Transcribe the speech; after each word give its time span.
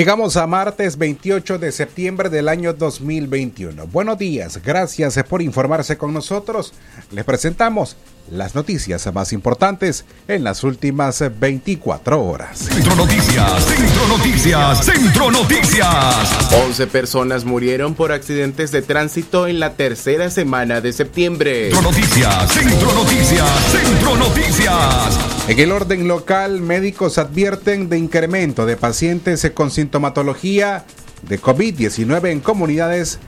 Llegamos 0.00 0.38
a 0.38 0.46
martes 0.46 0.96
28 0.96 1.58
de 1.58 1.72
septiembre 1.72 2.30
del 2.30 2.48
año 2.48 2.72
2021. 2.72 3.86
Buenos 3.88 4.16
días, 4.16 4.58
gracias 4.64 5.22
por 5.28 5.42
informarse 5.42 5.98
con 5.98 6.14
nosotros. 6.14 6.72
Les 7.10 7.22
presentamos 7.22 7.98
las 8.30 8.54
noticias 8.54 9.12
más 9.12 9.32
importantes 9.34 10.04
en 10.28 10.44
las 10.44 10.64
últimas 10.64 11.22
24 11.38 12.24
horas. 12.24 12.58
Centro 12.60 12.94
Noticias, 12.96 13.64
Centro 13.64 14.08
Noticias, 14.08 14.84
Centro 14.86 15.30
Noticias. 15.30 16.52
11 16.66 16.86
personas 16.86 17.44
murieron 17.44 17.94
por 17.94 18.12
accidentes 18.12 18.70
de 18.72 18.82
tránsito 18.82 19.48
en 19.48 19.60
la 19.60 19.74
tercera 19.74 20.30
semana 20.30 20.80
de 20.80 20.92
septiembre. 20.92 21.72
Centro 21.72 21.90
Noticias, 21.90 22.52
Centro 22.52 22.92
Noticias, 22.94 23.48
Centro 23.70 24.16
Noticias. 24.16 25.18
En 25.48 25.58
el 25.58 25.72
orden 25.72 26.06
local, 26.06 26.60
médicos 26.60 27.18
advierten 27.18 27.88
de 27.88 27.98
incremento 27.98 28.66
de 28.66 28.76
pacientes 28.76 29.50
con 29.52 29.72
sintomatología 29.90 30.84
de 31.22 31.42
COVID-19 31.42 32.30
en 32.30 32.38
comunidades 32.38 33.18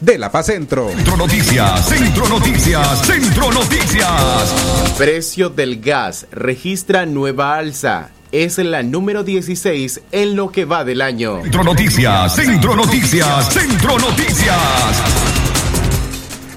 de 0.00 0.16
La 0.16 0.30
Paz 0.30 0.46
Centro. 0.46 0.88
Centro 0.90 1.16
Noticias, 1.16 1.88
Centro 1.88 2.28
Noticias, 2.28 3.04
Centro 3.04 3.50
Noticias. 3.50 4.94
Precio 4.96 5.50
del 5.50 5.80
gas 5.80 6.28
registra 6.30 7.04
nueva 7.04 7.56
alza. 7.56 8.10
Es 8.30 8.58
la 8.58 8.84
número 8.84 9.24
16 9.24 10.02
en 10.12 10.36
lo 10.36 10.52
que 10.52 10.64
va 10.64 10.84
del 10.84 11.02
año. 11.02 11.42
Centro 11.42 11.64
Noticias, 11.64 12.36
Centro 12.36 12.76
Noticias, 12.76 13.52
Centro 13.52 13.98
Noticias. 13.98 15.02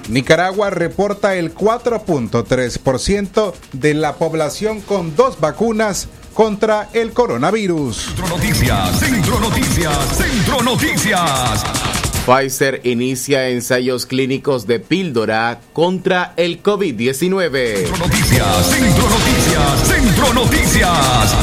Nicaragua 0.08 0.70
reporta 0.70 1.34
el 1.34 1.52
4.3% 1.52 3.54
de 3.72 3.94
la 3.94 4.14
población 4.14 4.80
con 4.80 5.16
dos 5.16 5.40
vacunas 5.40 6.08
contra 6.38 6.88
el 6.92 7.12
coronavirus. 7.12 7.96
Centro 7.96 8.28
Noticias, 8.28 9.00
Centro 9.00 9.40
Noticias, 9.40 10.16
Centro 10.16 10.62
Noticias. 10.62 11.64
Pfizer 12.24 12.80
inicia 12.84 13.48
ensayos 13.48 14.06
clínicos 14.06 14.64
de 14.64 14.78
píldora 14.78 15.60
contra 15.72 16.34
el 16.36 16.62
COVID-19. 16.62 17.74
Centro 17.74 17.96
Noticias, 17.96 18.66
Centro 18.66 19.10
Noticias, 19.10 19.88
Centro 19.88 20.32
Noticias. 20.32 21.34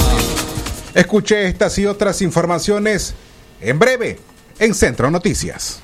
Escuche 0.93 1.45
estas 1.45 1.77
y 1.77 1.87
otras 1.87 2.21
informaciones 2.21 3.15
en 3.59 3.77
breve 3.77 4.17
en 4.59 4.73
Centro 4.73 5.11
Noticias. 5.11 5.81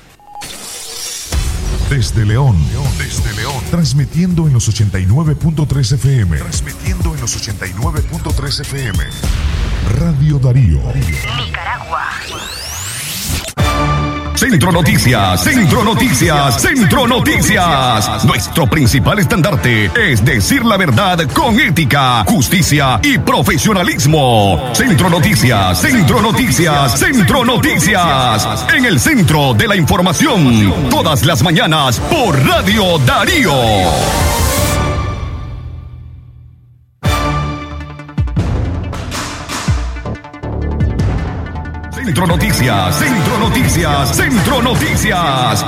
Desde 1.92 2.24
León, 2.24 2.56
desde 2.96 3.34
León, 3.34 3.62
transmitiendo 3.70 4.46
en 4.46 4.54
los 4.54 4.66
89.3 4.66 5.92
FM. 5.92 6.38
Transmitiendo 6.38 7.14
en 7.14 7.20
los 7.20 7.36
89.3 7.36 8.60
FM. 8.62 9.04
Radio 9.98 10.38
Darío. 10.38 10.80
Nicaragua. 11.36 12.08
Centro 14.42 14.72
Noticias, 14.72 15.44
Centro 15.44 15.84
Noticias, 15.84 16.60
Centro 16.60 17.06
Noticias. 17.06 18.24
Nuestro 18.24 18.66
principal 18.66 19.20
estandarte 19.20 19.88
es 19.94 20.24
decir 20.24 20.64
la 20.64 20.76
verdad 20.76 21.20
con 21.32 21.60
ética, 21.60 22.24
justicia 22.24 22.98
y 23.04 23.18
profesionalismo. 23.18 24.70
Centro 24.72 25.08
Noticias, 25.08 25.80
Centro 25.80 26.20
Noticias, 26.20 26.98
Centro 26.98 27.44
Noticias. 27.44 28.66
En 28.76 28.84
el 28.84 28.98
centro 28.98 29.54
de 29.54 29.68
la 29.68 29.76
información, 29.76 30.90
todas 30.90 31.24
las 31.24 31.40
mañanas 31.44 32.00
por 32.00 32.36
Radio 32.44 32.98
Darío. 32.98 34.51
Centro 42.12 42.26
Noticias, 42.26 42.98
Centro 42.98 43.38
Noticias, 43.38 44.14
Centro 44.14 44.60
Noticias. 44.60 45.64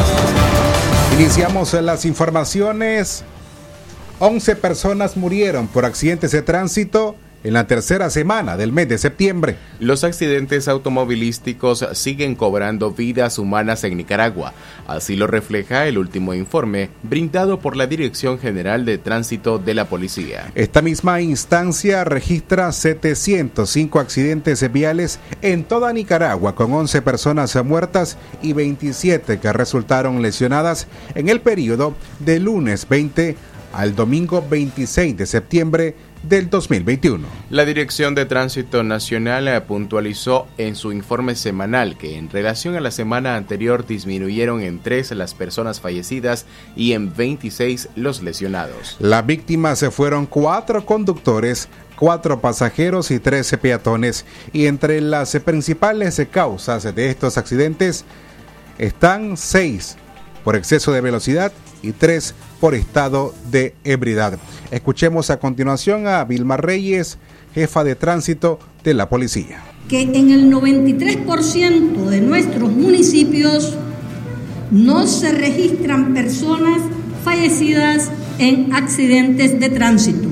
Iniciamos 1.18 1.72
las 1.72 2.04
informaciones. 2.04 3.24
11 4.20 4.58
personas 4.58 5.16
murieron 5.16 5.70
por 5.70 5.86
accidentes 5.86 6.32
de 6.32 6.42
tránsito 6.42 7.16
en 7.44 7.54
la 7.54 7.68
tercera 7.68 8.10
semana 8.10 8.58
del 8.58 8.72
mes 8.72 8.90
de 8.90 8.98
septiembre. 8.98 9.58
Los 9.80 10.04
accidentes 10.04 10.68
automovilísticos 10.68 11.86
siguen 11.94 12.36
cobrando 12.36 12.92
vidas 12.92 13.38
humanas 13.38 13.84
en 13.84 13.98
Nicaragua. 13.98 14.54
Así 14.88 15.16
lo 15.16 15.28
refleja 15.28 15.88
el 15.88 15.98
último 15.98 16.34
informe 16.34 16.90
brindado 17.04 17.60
por 17.60 17.76
la 17.76 17.88
Dirección 17.88 18.40
General 18.40 18.86
de 18.86 18.98
Tránsito 18.98 19.60
de 19.60 19.74
la 19.74 19.86
Policía. 19.86 20.52
Esta 20.56 20.82
misma 20.82 21.22
instancia 21.22 22.04
registra 22.04 22.72
705 22.72 24.00
accidentes 24.00 24.72
viales 24.72 25.20
en 25.42 25.64
toda 25.64 25.94
Nicaragua, 25.94 26.56
con 26.56 26.74
11 26.74 27.02
personas 27.02 27.56
muertas 27.64 28.18
y 28.42 28.54
27 28.54 29.40
que 29.40 29.54
resultaron 29.54 30.22
lesionadas 30.22 30.88
en 31.16 31.30
el 31.30 31.42
periodo 31.42 31.96
de 32.20 32.40
lunes 32.40 32.88
20 32.88 33.36
al 33.74 33.96
domingo 33.96 34.46
26 34.48 35.18
de 35.18 35.26
septiembre 35.26 35.96
del 36.24 36.50
2021. 36.50 37.28
La 37.50 37.66
Dirección 37.66 38.16
de 38.16 38.26
Tránsito 38.26 38.84
Nacional 38.84 39.48
eh, 39.48 39.62
puntualizó 39.62 40.48
en 40.58 40.76
su 40.76 40.92
informe 40.92 41.36
semanal 41.36 41.98
que 41.98 42.18
en 42.18 42.30
relación 42.30 42.76
a 42.76 42.80
la 42.80 42.92
semana 42.92 43.36
anterior 43.36 43.86
disminuyeron 43.86 44.62
en 44.62 44.80
3 44.80 45.12
las 45.12 45.34
personas 45.34 45.80
fallecidas 45.80 46.46
y 46.76 46.94
en 46.94 47.14
26 47.14 47.90
los 47.96 48.22
lesionados. 48.22 48.98
Las 49.00 49.26
víctimas 49.26 49.80
se 49.80 49.92
fueron 49.92 50.26
cuatro 50.26 50.86
conductores, 50.86 51.68
cuatro 51.96 52.40
pasajeros 52.40 53.12
y 53.12 53.20
13 53.20 53.58
peatones. 53.58 54.26
Y 54.52 54.66
entre 54.66 55.02
las 55.02 55.38
principales 55.44 56.22
causas 56.32 56.96
de 56.96 57.10
estos 57.10 57.38
accidentes 57.38 58.06
están 58.78 59.38
seis 59.38 59.98
por 60.44 60.56
exceso 60.56 60.92
de 60.92 61.02
velocidad 61.02 61.52
y 61.82 61.92
tres 61.92 62.34
por 62.60 62.76
estado 62.76 63.34
de 63.52 63.76
ebriedad. 63.84 64.38
Escuchemos 64.72 65.30
a 65.30 65.40
continuación 65.40 66.08
a 66.08 66.24
Vilma 66.24 66.58
Reyes, 66.58 67.18
jefa 67.54 67.84
de 67.84 67.96
tránsito 67.96 68.60
de 68.84 68.94
la 68.94 69.10
policía. 69.10 69.64
Que 69.88 70.02
en 70.02 70.32
el 70.32 70.52
93% 70.52 72.06
de 72.06 72.22
nuestros 72.22 72.72
municipios 72.72 73.76
no 74.72 75.08
se 75.08 75.32
registran 75.32 76.14
personas 76.14 76.82
fallecidas 77.24 78.10
en 78.40 78.74
accidentes 78.74 79.60
de 79.60 79.70
tránsito. 79.70 80.28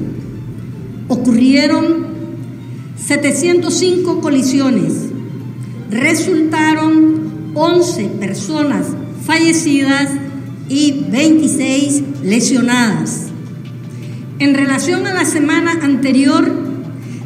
Ocurrieron 1.08 2.08
705 2.98 4.22
colisiones. 4.22 4.94
Resultaron 5.90 7.52
11 7.54 8.06
personas 8.20 8.88
fallecidas 9.26 10.10
y 10.70 11.06
26 11.10 12.04
lesionadas. 12.24 13.28
En 14.40 14.54
relación 14.56 15.06
a 15.06 15.14
la 15.14 15.26
semana 15.26 15.80
anterior, 15.82 16.52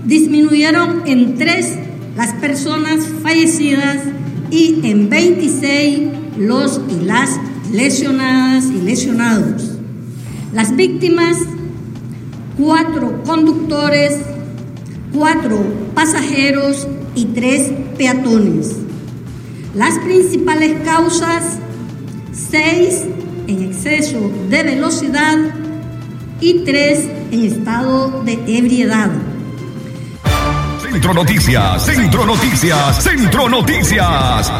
disminuyeron 0.05 1.03
en 1.05 1.35
3 1.35 1.73
las 2.17 2.33
personas 2.33 3.05
fallecidas 3.21 4.03
y 4.51 4.79
en 4.83 5.09
26 5.09 5.99
los 6.37 6.81
y 6.89 7.05
las 7.05 7.39
lesionadas 7.71 8.65
y 8.65 8.81
lesionados. 8.81 9.71
Las 10.53 10.75
víctimas, 10.75 11.37
cuatro 12.57 13.23
conductores, 13.23 14.17
cuatro 15.13 15.57
pasajeros 15.93 16.87
y 17.15 17.25
tres 17.25 17.71
peatones. 17.97 18.75
Las 19.73 19.99
principales 19.99 20.75
causas, 20.85 21.59
seis 22.35 23.05
en 23.47 23.63
exceso 23.63 24.31
de 24.49 24.63
velocidad 24.63 25.37
y 26.41 26.65
tres 26.65 27.07
en 27.31 27.45
estado 27.45 28.23
de 28.23 28.33
ebriedad. 28.57 29.09
Centro 30.81 31.13
Noticias, 31.13 31.85
Centro 31.85 32.25
Noticias, 32.25 33.03
Centro 33.03 33.49
Noticias. 33.49 34.51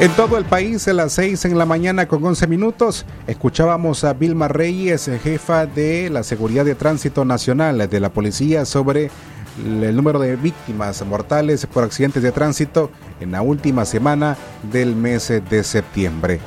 En 0.00 0.12
todo 0.12 0.38
el 0.38 0.44
país, 0.44 0.86
a 0.86 0.92
las 0.92 1.12
6 1.14 1.46
en 1.46 1.58
la 1.58 1.66
mañana 1.66 2.06
con 2.06 2.24
11 2.24 2.46
minutos, 2.46 3.04
escuchábamos 3.26 4.04
a 4.04 4.12
Vilma 4.12 4.46
Reyes, 4.46 5.10
jefa 5.24 5.66
de 5.66 6.08
la 6.08 6.22
Seguridad 6.22 6.64
de 6.64 6.76
Tránsito 6.76 7.24
Nacional 7.24 7.88
de 7.90 8.00
la 8.00 8.10
Policía, 8.10 8.64
sobre 8.64 9.10
el 9.64 9.96
número 9.96 10.18
de 10.18 10.36
víctimas 10.36 11.04
mortales 11.04 11.66
por 11.66 11.84
accidentes 11.84 12.22
de 12.22 12.32
tránsito 12.32 12.90
en 13.20 13.32
la 13.32 13.42
última 13.42 13.84
semana 13.84 14.36
del 14.70 14.94
mes 14.94 15.28
de 15.28 15.64
septiembre. 15.64 16.40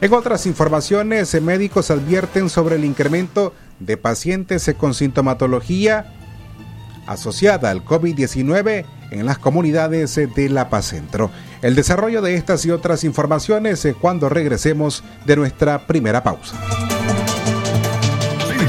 En 0.00 0.12
otras 0.12 0.46
informaciones, 0.46 1.40
médicos 1.40 1.90
advierten 1.90 2.50
sobre 2.50 2.76
el 2.76 2.84
incremento 2.84 3.54
de 3.80 3.96
pacientes 3.96 4.70
con 4.78 4.94
sintomatología 4.94 6.12
asociada 7.06 7.70
al 7.70 7.84
COVID-19 7.84 8.84
en 9.10 9.26
las 9.26 9.38
comunidades 9.38 10.16
de 10.16 10.48
La 10.48 10.68
Paz 10.68 10.86
Centro. 10.86 11.30
El 11.62 11.74
desarrollo 11.74 12.20
de 12.20 12.34
estas 12.34 12.66
y 12.66 12.70
otras 12.70 13.04
informaciones 13.04 13.86
cuando 14.00 14.28
regresemos 14.28 15.02
de 15.24 15.36
nuestra 15.36 15.86
primera 15.86 16.22
pausa. 16.22 16.56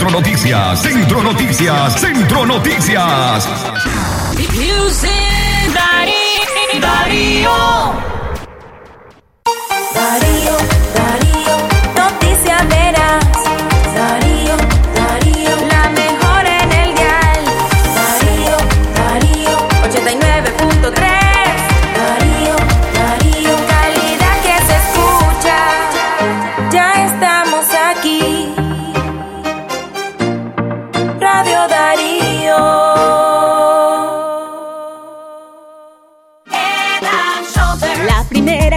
Centro 0.08 0.22
Noticias, 0.22 0.80
Centro 0.80 1.22
Noticias, 1.22 2.00
Centro 2.00 2.46
Noticias. 2.46 3.48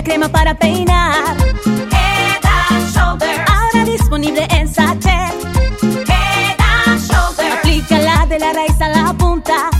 Crema 0.03 0.29
para 0.29 0.55
peinar. 0.55 1.37
Head 1.91 2.45
and 2.71 2.95
Shoulder. 2.95 3.45
Ahora 3.49 3.85
disponible 3.85 4.47
en 4.51 4.69
sachet. 4.73 5.35
Head 6.09 6.57
and 6.87 7.01
Shoulder. 7.01 7.53
Aplícala 7.59 8.27
de 8.27 8.39
la 8.39 8.53
raíz 8.53 8.81
a 8.81 8.89
la 8.89 9.13
punta. 9.15 9.71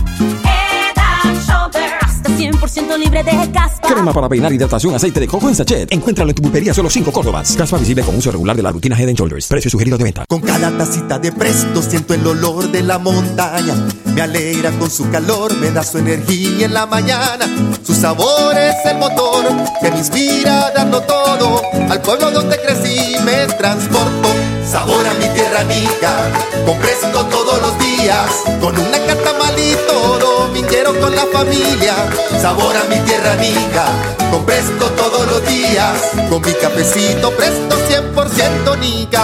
100% 2.41 2.97
libre 2.97 3.23
de 3.23 3.51
caspa. 3.51 3.87
Crema 3.87 4.11
para 4.11 4.27
peinar, 4.27 4.51
hidratación, 4.51 4.95
aceite 4.95 5.19
de 5.19 5.27
coco 5.27 5.47
en 5.47 5.55
sachet. 5.55 5.91
Encuéntralo 5.91 6.31
en 6.31 6.35
tu 6.35 6.41
pulpería 6.41 6.73
solo 6.73 6.89
5 6.89 7.11
Córdobas. 7.11 7.55
Caspa 7.55 7.77
visible 7.77 8.01
con 8.03 8.15
uso 8.15 8.31
regular 8.31 8.55
de 8.55 8.63
la 8.63 8.71
rutina 8.71 8.97
Head 8.99 9.09
and 9.09 9.17
Shoulders. 9.17 9.47
Precio 9.47 9.69
sugerido 9.69 9.97
de 9.97 10.05
venta. 10.05 10.25
Con 10.27 10.41
cada 10.41 10.75
tacita 10.75 11.19
de 11.19 11.31
presto 11.31 11.81
siento 11.81 12.13
el 12.15 12.25
olor 12.25 12.71
de 12.71 12.81
la 12.81 12.97
montaña. 12.97 13.75
Me 14.15 14.21
alegra 14.21 14.71
con 14.71 14.89
su 14.89 15.09
calor, 15.11 15.55
me 15.57 15.71
da 15.71 15.83
su 15.83 15.99
energía 15.99 16.65
en 16.65 16.73
la 16.73 16.85
mañana. 16.85 17.45
Su 17.83 17.93
sabor 17.93 18.57
es 18.57 18.75
el 18.85 18.97
motor 18.97 19.45
que 19.81 19.91
me 19.91 19.99
inspira 19.99 20.67
a 20.67 20.71
darlo 20.71 21.01
todo. 21.01 21.61
Al 21.89 22.01
pueblo 22.01 22.31
donde 22.31 22.57
crecí 22.59 23.15
me 23.23 23.45
transporto. 23.53 24.50
Sabor 24.71 25.05
a 25.05 25.13
mi 25.15 25.27
tierra 25.33 25.59
amiga, 25.59 26.31
con 26.65 26.79
presto 26.79 27.25
todos 27.25 27.61
los 27.61 27.77
días. 27.77 28.43
Con 28.61 28.77
una 28.77 28.99
carta 29.05 29.33
malito, 29.37 30.17
dominguero 30.17 30.97
con 30.97 31.13
la 31.13 31.25
familia. 31.25 31.93
Sabor 32.39 32.77
a 32.77 32.85
mi 32.85 32.95
tierra 33.01 33.33
amiga, 33.33 33.85
con 34.31 34.45
presto 34.45 34.89
todos 34.91 35.27
los 35.27 35.45
días. 35.45 36.11
Con 36.29 36.41
mi 36.41 36.53
cafecito 36.53 37.31
presto 37.31 37.75
100% 37.89 38.79
nica. 38.79 39.21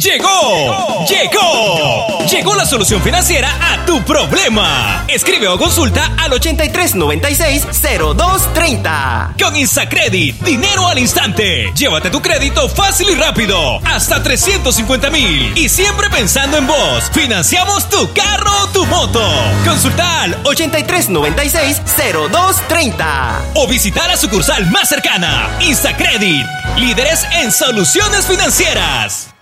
Llegó, 0.00 1.04
llegó, 1.08 2.24
llegó 2.30 2.54
la 2.54 2.64
solución 2.64 3.02
financiera 3.02 3.50
a 3.60 3.84
tu 3.84 4.00
problema. 4.04 5.04
Escribe 5.08 5.48
o 5.48 5.58
consulta 5.58 6.12
al 6.16 6.30
8396-0230. 6.34 9.34
Con 9.42 9.56
Instacredit, 9.56 10.40
dinero 10.44 10.86
al 10.86 11.00
instante. 11.00 11.72
Llévate 11.74 12.10
tu 12.10 12.22
crédito 12.22 12.68
fácil 12.68 13.10
y 13.10 13.16
rápido, 13.16 13.80
hasta 13.84 14.22
350 14.22 15.10
mil. 15.10 15.58
Y 15.58 15.68
siempre 15.68 16.08
pensando 16.10 16.58
en 16.58 16.68
vos, 16.68 17.10
financiamos 17.12 17.88
tu 17.88 18.12
carro 18.12 18.52
o 18.62 18.68
tu 18.68 18.86
moto. 18.86 19.20
Consulta 19.64 20.22
al 20.22 20.40
8396-0230. 20.44 23.40
O 23.56 23.66
visitar 23.66 24.08
la 24.08 24.16
sucursal 24.16 24.64
más 24.70 24.88
cercana. 24.88 25.56
Instacredit, 25.58 26.46
líderes 26.76 27.26
en 27.32 27.50
soluciones 27.50 28.28
financieras. 28.28 29.34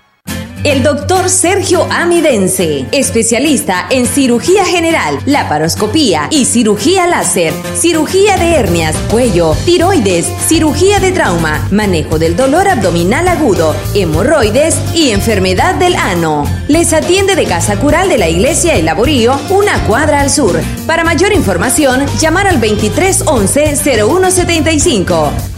El 0.66 0.82
doctor 0.82 1.30
Sergio 1.30 1.86
Amidense, 1.92 2.86
especialista 2.90 3.86
en 3.88 4.04
cirugía 4.04 4.64
general, 4.64 5.20
laparoscopía 5.24 6.26
y 6.32 6.44
cirugía 6.44 7.06
láser, 7.06 7.54
cirugía 7.76 8.36
de 8.36 8.56
hernias, 8.56 8.96
cuello, 9.08 9.54
tiroides, 9.64 10.26
cirugía 10.48 10.98
de 10.98 11.12
trauma, 11.12 11.68
manejo 11.70 12.18
del 12.18 12.34
dolor 12.34 12.66
abdominal 12.66 13.28
agudo, 13.28 13.76
hemorroides 13.94 14.76
y 14.92 15.10
enfermedad 15.10 15.76
del 15.76 15.94
ano. 15.94 16.42
Les 16.66 16.92
atiende 16.92 17.36
de 17.36 17.44
Casa 17.44 17.78
Cural 17.78 18.08
de 18.08 18.18
la 18.18 18.28
Iglesia 18.28 18.74
El 18.74 18.86
Laborío, 18.86 19.38
una 19.50 19.86
cuadra 19.86 20.20
al 20.20 20.30
sur. 20.30 20.60
Para 20.84 21.04
mayor 21.04 21.32
información, 21.32 22.04
llamar 22.18 22.48
al 22.48 22.60
2311-0175. 22.60 25.55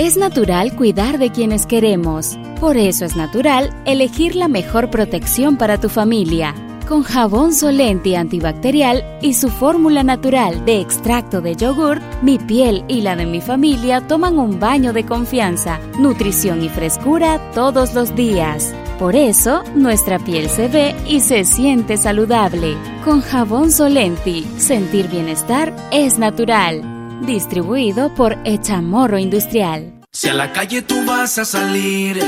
Es 0.00 0.16
natural 0.16 0.74
cuidar 0.76 1.18
de 1.18 1.30
quienes 1.30 1.66
queremos. 1.66 2.38
Por 2.58 2.78
eso 2.78 3.04
es 3.04 3.16
natural 3.16 3.68
elegir 3.84 4.34
la 4.34 4.48
mejor 4.48 4.88
protección 4.88 5.58
para 5.58 5.78
tu 5.78 5.90
familia. 5.90 6.54
Con 6.88 7.02
jabón 7.02 7.52
Solenti 7.52 8.14
antibacterial 8.14 9.04
y 9.20 9.34
su 9.34 9.50
fórmula 9.50 10.02
natural 10.02 10.64
de 10.64 10.80
extracto 10.80 11.42
de 11.42 11.54
yogur, 11.54 12.00
mi 12.22 12.38
piel 12.38 12.82
y 12.88 13.02
la 13.02 13.14
de 13.14 13.26
mi 13.26 13.42
familia 13.42 14.00
toman 14.00 14.38
un 14.38 14.58
baño 14.58 14.94
de 14.94 15.04
confianza, 15.04 15.78
nutrición 15.98 16.64
y 16.64 16.70
frescura 16.70 17.38
todos 17.52 17.92
los 17.92 18.16
días. 18.16 18.74
Por 18.98 19.14
eso, 19.14 19.62
nuestra 19.74 20.18
piel 20.18 20.48
se 20.48 20.68
ve 20.68 20.96
y 21.06 21.20
se 21.20 21.44
siente 21.44 21.98
saludable. 21.98 22.74
Con 23.04 23.20
jabón 23.20 23.70
Solenti, 23.70 24.46
sentir 24.56 25.08
bienestar 25.08 25.76
es 25.92 26.18
natural. 26.18 26.99
Distribuido 27.22 28.14
por 28.14 28.38
Echamorro 28.44 29.18
Industrial. 29.18 29.92
Si 30.10 30.28
a 30.28 30.34
la 30.34 30.52
calle 30.52 30.82
tú 30.82 31.04
vas 31.04 31.38
a 31.38 31.44
salir, 31.44 32.18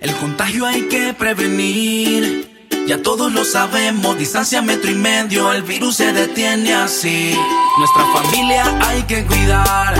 el 0.00 0.16
contagio 0.16 0.66
hay 0.66 0.88
que 0.88 1.12
prevenir. 1.12 2.68
Ya 2.88 3.02
todos 3.02 3.32
lo 3.32 3.44
sabemos, 3.44 4.18
distancia 4.18 4.62
metro 4.62 4.90
y 4.90 4.94
medio, 4.94 5.52
el 5.52 5.62
virus 5.62 5.96
se 5.96 6.12
detiene 6.12 6.72
así. 6.72 7.36
Nuestra 7.78 8.04
familia 8.14 8.64
hay 8.80 9.02
que 9.02 9.24
cuidar, 9.26 9.94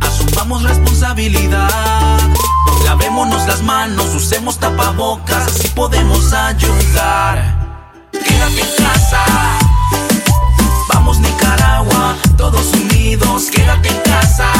asumamos 0.00 0.62
responsabilidad. 0.62 2.18
Lavémonos 2.84 3.46
las 3.46 3.62
manos, 3.62 4.14
usemos 4.14 4.58
tapabocas, 4.58 5.46
así 5.46 5.68
podemos 5.68 6.32
ayudar. 6.32 8.08
Quédate 8.12 8.60
en 8.60 8.84
casa. 8.84 9.69
Todos 12.40 12.72
unidos, 12.72 13.50
quédate 13.50 13.90
en 13.90 14.00
casa. 14.00 14.50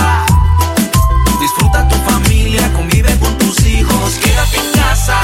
Disfruta 1.40 1.88
tu 1.88 1.96
familia, 2.10 2.70
convive 2.74 3.18
con 3.18 3.36
tus 3.38 3.64
hijos, 3.64 4.18
quédate 4.22 4.58
en 4.58 4.72
casa. 4.72 5.18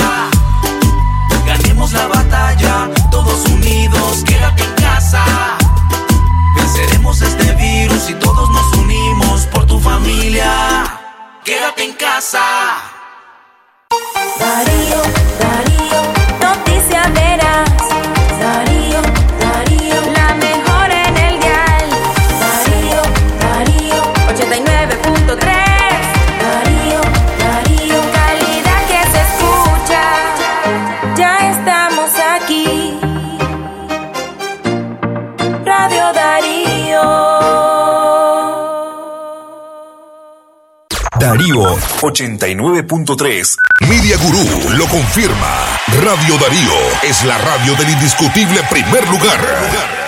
Darío 41.76 42.00
89.3. 42.00 43.56
Media 43.88 44.16
Gurú 44.18 44.70
lo 44.76 44.86
confirma. 44.86 45.78
Radio 46.02 46.38
Darío 46.38 46.72
es 47.02 47.24
la 47.24 47.38
radio 47.38 47.74
del 47.76 47.90
indiscutible 47.90 48.60
primer 48.70 49.06
lugar. 49.08 50.05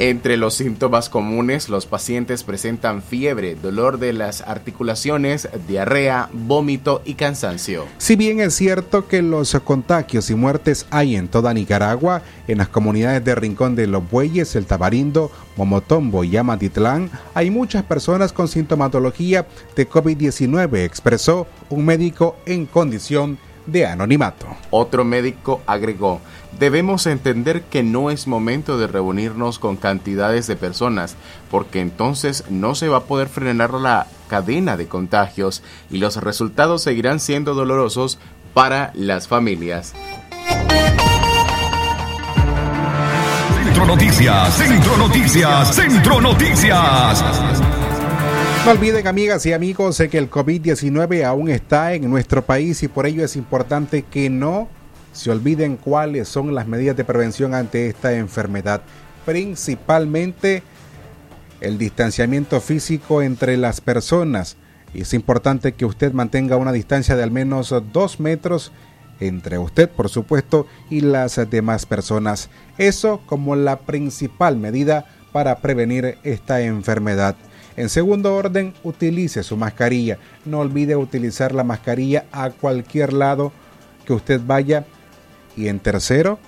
Entre 0.00 0.38
los 0.38 0.54
síntomas 0.54 1.10
comunes, 1.10 1.68
los 1.68 1.84
pacientes 1.84 2.42
presentan 2.42 3.02
fiebre, 3.02 3.54
dolor 3.54 3.98
de 3.98 4.14
las 4.14 4.40
articulaciones, 4.40 5.46
diarrea, 5.68 6.30
vómito 6.32 7.02
y 7.04 7.16
cansancio. 7.16 7.84
Si 7.98 8.16
bien 8.16 8.40
es 8.40 8.54
cierto 8.54 9.06
que 9.08 9.20
los 9.20 9.52
contagios 9.62 10.30
y 10.30 10.34
muertes 10.34 10.86
hay 10.88 11.16
en 11.16 11.28
toda 11.28 11.52
Nicaragua, 11.52 12.22
en 12.48 12.56
las 12.56 12.68
comunidades 12.68 13.22
de 13.26 13.34
Rincón 13.34 13.76
de 13.76 13.88
los 13.88 14.10
Bueyes, 14.10 14.56
El 14.56 14.64
Tabarindo, 14.64 15.30
Momotombo 15.58 16.24
y 16.24 16.34
Amatitlán, 16.34 17.10
hay 17.34 17.50
muchas 17.50 17.82
personas 17.82 18.32
con 18.32 18.48
sintomatología 18.48 19.46
de 19.76 19.86
COVID-19, 19.86 20.78
expresó 20.78 21.46
un 21.68 21.84
médico 21.84 22.36
en 22.46 22.64
condición 22.64 23.34
de 23.34 23.49
anonimato. 23.86 24.46
Otro 24.70 25.04
médico 25.04 25.62
agregó, 25.66 26.20
debemos 26.58 27.06
entender 27.06 27.62
que 27.62 27.82
no 27.82 28.10
es 28.10 28.26
momento 28.26 28.78
de 28.78 28.86
reunirnos 28.86 29.58
con 29.58 29.76
cantidades 29.76 30.46
de 30.46 30.56
personas, 30.56 31.16
porque 31.50 31.80
entonces 31.80 32.44
no 32.50 32.74
se 32.74 32.88
va 32.88 32.98
a 32.98 33.04
poder 33.04 33.28
frenar 33.28 33.74
la 33.74 34.06
cadena 34.28 34.76
de 34.76 34.86
contagios 34.86 35.62
y 35.90 35.98
los 35.98 36.16
resultados 36.16 36.82
seguirán 36.82 37.20
siendo 37.20 37.54
dolorosos 37.54 38.18
para 38.54 38.92
las 38.94 39.28
familias. 39.28 39.94
Centro 43.64 43.86
Noticias, 43.86 44.54
Centro 44.54 44.96
Noticias, 44.96 45.74
Centro 45.74 46.20
Noticias. 46.20 47.69
No 48.64 48.72
olviden, 48.72 49.06
amigas 49.06 49.46
y 49.46 49.54
amigos, 49.54 50.02
que 50.10 50.18
el 50.18 50.30
COVID-19 50.30 51.24
aún 51.24 51.48
está 51.48 51.94
en 51.94 52.08
nuestro 52.10 52.44
país 52.44 52.82
y 52.82 52.88
por 52.88 53.06
ello 53.06 53.24
es 53.24 53.34
importante 53.34 54.02
que 54.02 54.28
no 54.28 54.68
se 55.12 55.30
olviden 55.30 55.76
cuáles 55.76 56.28
son 56.28 56.54
las 56.54 56.68
medidas 56.68 56.94
de 56.94 57.04
prevención 57.04 57.54
ante 57.54 57.86
esta 57.86 58.12
enfermedad. 58.12 58.82
Principalmente 59.24 60.62
el 61.62 61.78
distanciamiento 61.78 62.60
físico 62.60 63.22
entre 63.22 63.56
las 63.56 63.80
personas. 63.80 64.58
Es 64.92 65.14
importante 65.14 65.72
que 65.72 65.86
usted 65.86 66.12
mantenga 66.12 66.56
una 66.56 66.72
distancia 66.72 67.16
de 67.16 67.22
al 67.22 67.30
menos 67.30 67.74
dos 67.92 68.20
metros 68.20 68.72
entre 69.20 69.58
usted, 69.58 69.88
por 69.88 70.10
supuesto, 70.10 70.66
y 70.90 71.00
las 71.00 71.40
demás 71.50 71.86
personas. 71.86 72.50
Eso 72.76 73.22
como 73.24 73.56
la 73.56 73.80
principal 73.80 74.58
medida 74.58 75.06
para 75.32 75.60
prevenir 75.60 76.18
esta 76.24 76.60
enfermedad. 76.60 77.36
En 77.76 77.88
segundo 77.88 78.34
orden, 78.34 78.74
utilice 78.82 79.42
su 79.42 79.56
mascarilla. 79.56 80.18
No 80.44 80.58
olvide 80.58 80.96
utilizar 80.96 81.54
la 81.54 81.64
mascarilla 81.64 82.26
a 82.32 82.50
cualquier 82.50 83.12
lado 83.12 83.52
que 84.04 84.12
usted 84.12 84.40
vaya. 84.44 84.84
Y 85.56 85.68
en 85.68 85.80
tercero, 85.80 86.38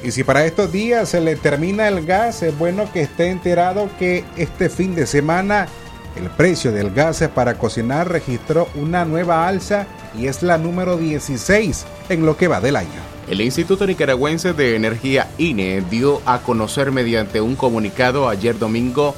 Y 0.05 0.11
si 0.11 0.23
para 0.23 0.45
estos 0.45 0.71
días 0.71 1.09
se 1.09 1.23
le 1.23 1.37
termina 1.37 1.89
el 1.89 2.05
gas, 2.05 2.43
es 2.43 2.59
bueno 2.59 2.93
que 2.93 3.01
esté 3.01 3.31
enterado 3.31 3.89
que 3.99 4.23
este 4.37 4.69
fin 4.69 4.95
de 4.95 5.07
semana 5.07 5.67
el 6.17 6.31
precio 6.31 6.73
del 6.73 6.91
gas 6.91 7.23
para 7.35 7.59
cocinar 7.59 8.11
registró 8.11 8.69
una 8.75 9.05
nueva 9.05 9.47
alza 9.47 9.87
y 10.19 10.27
es 10.27 10.43
la 10.43 10.59
número 10.59 10.97
16 10.97 11.87
en 12.09 12.27
lo 12.27 12.37
que 12.37 12.49
va 12.49 12.61
del 12.61 12.77
año. 12.77 12.89
El 13.29 13.41
Instituto 13.41 13.87
Nicaragüense 13.87 14.53
de 14.53 14.77
Energía 14.77 15.29
INE 15.39 15.83
dio 15.91 16.23
a 16.27 16.39
conocer 16.39 16.93
mediante 16.93 17.41
un 17.41 17.57
comunicado 17.57 18.29
ayer 18.29 18.59
domingo, 18.59 19.15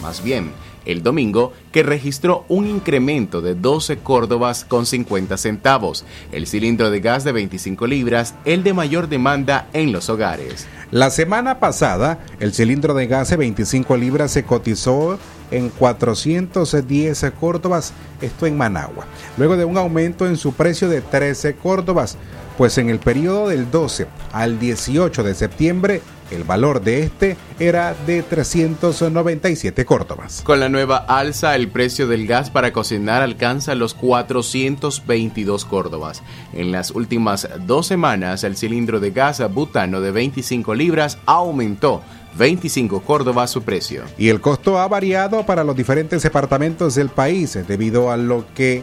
más 0.00 0.22
bien 0.22 0.52
el 0.84 1.02
domingo, 1.02 1.52
que 1.72 1.82
registró 1.82 2.44
un 2.48 2.66
incremento 2.66 3.40
de 3.40 3.54
12 3.54 3.98
córdobas 3.98 4.64
con 4.64 4.86
50 4.86 5.36
centavos, 5.36 6.04
el 6.32 6.46
cilindro 6.46 6.90
de 6.90 7.00
gas 7.00 7.24
de 7.24 7.32
25 7.32 7.86
libras, 7.86 8.34
el 8.44 8.62
de 8.62 8.74
mayor 8.74 9.08
demanda 9.08 9.68
en 9.72 9.92
los 9.92 10.08
hogares. 10.10 10.66
La 10.90 11.10
semana 11.10 11.58
pasada, 11.58 12.24
el 12.38 12.52
cilindro 12.52 12.94
de 12.94 13.06
gas 13.06 13.30
de 13.30 13.36
25 13.36 13.96
libras 13.96 14.30
se 14.30 14.44
cotizó 14.44 15.18
en 15.54 15.70
410 15.70 17.32
córdobas, 17.38 17.92
esto 18.20 18.46
en 18.46 18.56
Managua, 18.56 19.06
luego 19.36 19.56
de 19.56 19.64
un 19.64 19.78
aumento 19.78 20.26
en 20.26 20.36
su 20.36 20.52
precio 20.52 20.88
de 20.88 21.00
13 21.00 21.54
córdobas, 21.54 22.16
pues 22.58 22.76
en 22.78 22.90
el 22.90 22.98
periodo 22.98 23.48
del 23.48 23.70
12 23.70 24.06
al 24.32 24.58
18 24.58 25.22
de 25.22 25.34
septiembre 25.34 26.02
el 26.30 26.44
valor 26.44 26.82
de 26.82 27.02
este 27.02 27.36
era 27.58 27.94
de 28.06 28.22
397 28.22 29.84
córdobas. 29.84 30.42
Con 30.42 30.58
la 30.58 30.68
nueva 30.68 30.96
alza, 30.96 31.54
el 31.54 31.68
precio 31.68 32.08
del 32.08 32.26
gas 32.26 32.50
para 32.50 32.72
cocinar 32.72 33.22
alcanza 33.22 33.74
los 33.74 33.94
422 33.94 35.64
córdobas. 35.64 36.22
En 36.52 36.72
las 36.72 36.90
últimas 36.90 37.48
dos 37.66 37.86
semanas, 37.86 38.42
el 38.42 38.56
cilindro 38.56 39.00
de 39.00 39.10
gas 39.10 39.42
butano 39.52 40.00
de 40.00 40.10
25 40.10 40.74
libras 40.74 41.18
aumentó 41.26 42.02
25 42.36 43.02
Córdoba 43.02 43.46
su 43.46 43.62
precio. 43.62 44.04
Y 44.18 44.28
el 44.28 44.40
costo 44.40 44.78
ha 44.78 44.88
variado 44.88 45.44
para 45.46 45.64
los 45.64 45.76
diferentes 45.76 46.22
departamentos 46.22 46.94
del 46.94 47.08
país 47.08 47.58
debido 47.66 48.10
a 48.10 48.16
lo 48.16 48.44
que 48.54 48.82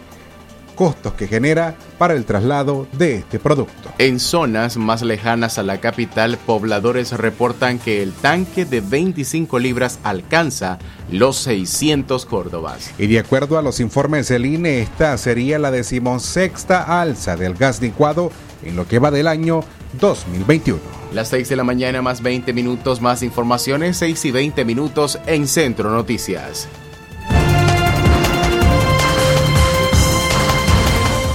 costos 0.76 1.14
que 1.14 1.28
genera 1.28 1.76
para 1.98 2.16
el 2.16 2.26
traslado 2.26 2.88
de 2.94 3.18
este 3.18 3.38
producto. 3.38 3.92
En 4.00 4.20
zonas 4.20 4.78
más 4.78 5.04
lejanas 5.04 5.60
a 5.60 5.64
la 5.64 5.80
capital, 5.80 6.38
pobladores 6.38 7.12
reportan 7.12 7.78
que 7.78 8.02
el 8.02 8.14
tanque 8.14 8.66
de 8.66 8.82
25 8.82 9.60
libras 9.60 10.00
alcanza 10.04 10.80
los 11.12 11.38
600 11.38 12.26
córdobas. 12.26 12.92
Y 12.98 13.08
de 13.08 13.20
acuerdo 13.20 13.60
a 13.60 13.62
los 13.62 13.80
informes 13.80 14.30
del 14.30 14.46
INE, 14.46 14.82
esta 14.82 15.18
sería 15.20 15.60
la 15.60 15.70
decimosexta 15.70 17.02
alza 17.02 17.36
del 17.36 17.54
gas 17.54 17.82
licuado 17.82 18.32
en 18.64 18.76
lo 18.76 18.88
que 18.88 19.00
va 19.00 19.12
del 19.12 19.28
año 19.28 19.64
2021. 20.00 20.80
Las 21.14 21.30
6 21.30 21.50
de 21.50 21.56
la 21.56 21.64
mañana 21.64 22.02
más 22.02 22.22
20 22.22 22.54
minutos 22.54 23.02
más 23.02 23.24
informaciones, 23.24 23.98
6 23.98 24.26
y 24.26 24.32
20 24.32 24.66
minutos 24.66 25.20
en 25.26 25.48
Centro 25.48 25.90
Noticias. 25.90 26.68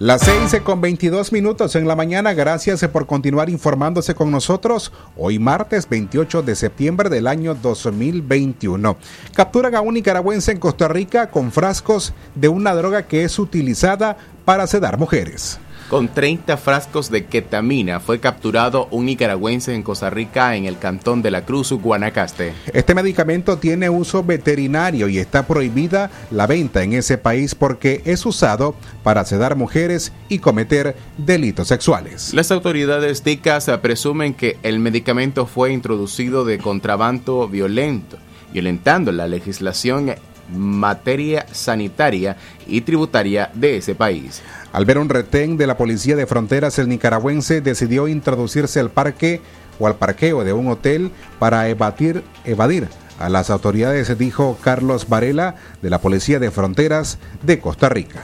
Las 0.00 0.22
6 0.22 0.62
con 0.64 0.80
22 0.80 1.30
minutos 1.30 1.76
en 1.76 1.86
la 1.86 1.94
mañana. 1.94 2.32
Gracias 2.32 2.82
por 2.88 3.04
continuar 3.04 3.50
informándose 3.50 4.14
con 4.14 4.30
nosotros. 4.30 4.94
Hoy 5.14 5.38
martes 5.38 5.86
28 5.86 6.40
de 6.40 6.56
septiembre 6.56 7.10
del 7.10 7.26
año 7.26 7.54
2021. 7.54 8.96
Capturan 9.34 9.74
a 9.74 9.82
un 9.82 9.92
nicaragüense 9.92 10.52
en 10.52 10.58
Costa 10.58 10.88
Rica 10.88 11.28
con 11.30 11.52
frascos 11.52 12.14
de 12.34 12.48
una 12.48 12.74
droga 12.74 13.08
que 13.08 13.24
es 13.24 13.38
utilizada 13.38 14.16
para 14.46 14.66
sedar 14.66 14.96
mujeres. 14.96 15.60
Con 15.90 16.06
30 16.06 16.56
frascos 16.56 17.10
de 17.10 17.26
ketamina 17.26 17.98
fue 17.98 18.20
capturado 18.20 18.86
un 18.92 19.06
nicaragüense 19.06 19.74
en 19.74 19.82
Costa 19.82 20.08
Rica 20.08 20.54
en 20.54 20.66
el 20.66 20.78
cantón 20.78 21.20
de 21.20 21.32
la 21.32 21.44
Cruz, 21.44 21.72
Guanacaste. 21.72 22.52
Este 22.72 22.94
medicamento 22.94 23.58
tiene 23.58 23.90
uso 23.90 24.22
veterinario 24.22 25.08
y 25.08 25.18
está 25.18 25.48
prohibida 25.48 26.12
la 26.30 26.46
venta 26.46 26.84
en 26.84 26.92
ese 26.92 27.18
país 27.18 27.56
porque 27.56 28.02
es 28.04 28.24
usado 28.24 28.76
para 29.02 29.24
sedar 29.24 29.56
mujeres 29.56 30.12
y 30.28 30.38
cometer 30.38 30.94
delitos 31.18 31.66
sexuales. 31.66 32.32
Las 32.34 32.52
autoridades 32.52 33.22
ticas 33.22 33.68
presumen 33.82 34.34
que 34.34 34.58
el 34.62 34.78
medicamento 34.78 35.44
fue 35.46 35.72
introducido 35.72 36.44
de 36.44 36.58
contrabando 36.58 37.48
violento, 37.48 38.16
violentando 38.52 39.10
la 39.10 39.26
legislación 39.26 40.14
materia 40.54 41.46
sanitaria 41.52 42.36
y 42.66 42.80
tributaria 42.82 43.50
de 43.54 43.76
ese 43.76 43.94
país. 43.94 44.42
Al 44.72 44.84
ver 44.84 44.98
un 44.98 45.08
retén 45.08 45.56
de 45.56 45.66
la 45.66 45.76
Policía 45.76 46.16
de 46.16 46.26
Fronteras, 46.26 46.78
el 46.78 46.88
nicaragüense 46.88 47.60
decidió 47.60 48.08
introducirse 48.08 48.80
al 48.80 48.90
parque 48.90 49.40
o 49.78 49.86
al 49.86 49.96
parqueo 49.96 50.44
de 50.44 50.52
un 50.52 50.68
hotel 50.68 51.10
para 51.38 51.68
evadir, 51.68 52.22
evadir 52.44 52.88
a 53.18 53.28
las 53.28 53.50
autoridades, 53.50 54.16
dijo 54.16 54.58
Carlos 54.62 55.08
Varela 55.08 55.56
de 55.82 55.90
la 55.90 55.98
Policía 55.98 56.38
de 56.38 56.50
Fronteras 56.50 57.18
de 57.42 57.58
Costa 57.58 57.88
Rica. 57.88 58.20